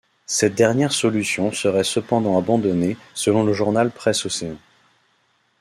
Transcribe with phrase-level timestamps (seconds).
[0.25, 4.57] Cette dernière solution serait cepandant abandonnée selon le journal Presse-Océan.